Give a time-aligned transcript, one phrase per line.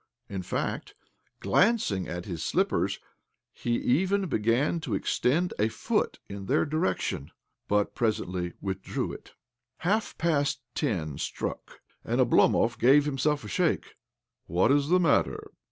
[0.29, 0.95] In fact,
[1.41, 2.99] glancing at his slippers,
[3.53, 7.29] he even began to extend a foot in their direction,
[7.67, 9.33] but presently withdrew it.
[9.85, 13.93] Half past ten struck, and O'blomov gave himself a shake.
[14.47, 15.51] "What is the matter?"